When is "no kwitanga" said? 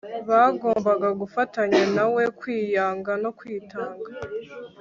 3.23-4.09